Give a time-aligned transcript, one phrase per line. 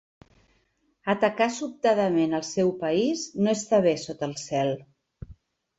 [1.13, 4.77] Atacar sobtadament el seu país no està bé sota el cel.